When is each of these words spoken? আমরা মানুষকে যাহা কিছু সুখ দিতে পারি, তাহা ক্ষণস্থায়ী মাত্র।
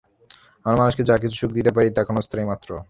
আমরা 0.65 0.77
মানুষকে 0.77 1.03
যাহা 1.03 1.19
কিছু 1.19 1.35
সুখ 1.35 1.51
দিতে 1.51 1.71
পারি, 1.71 1.89
তাহা 1.89 2.05
ক্ষণস্থায়ী 2.05 2.45
মাত্র। 2.45 2.69